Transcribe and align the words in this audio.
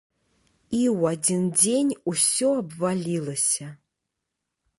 І 0.77 0.79
ў 0.99 1.11
адзін 1.17 1.43
дзень 1.59 1.93
усё 2.13 2.49
абвалілася! 2.63 3.67